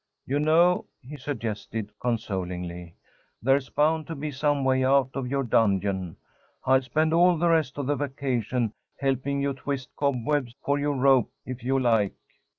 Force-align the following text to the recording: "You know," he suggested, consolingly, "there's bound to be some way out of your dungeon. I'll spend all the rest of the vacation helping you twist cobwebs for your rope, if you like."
"You 0.25 0.39
know," 0.39 0.87
he 0.99 1.15
suggested, 1.15 1.91
consolingly, 1.99 2.95
"there's 3.39 3.69
bound 3.69 4.07
to 4.07 4.15
be 4.15 4.31
some 4.31 4.63
way 4.63 4.83
out 4.83 5.11
of 5.13 5.27
your 5.27 5.43
dungeon. 5.43 6.17
I'll 6.65 6.81
spend 6.81 7.13
all 7.13 7.37
the 7.37 7.49
rest 7.49 7.77
of 7.77 7.85
the 7.85 7.95
vacation 7.95 8.73
helping 8.97 9.43
you 9.43 9.53
twist 9.53 9.89
cobwebs 9.95 10.55
for 10.65 10.79
your 10.79 10.95
rope, 10.95 11.29
if 11.45 11.63
you 11.63 11.77
like." 11.77 12.15